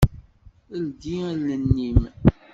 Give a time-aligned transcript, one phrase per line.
[0.83, 2.01] Ldi allen-im.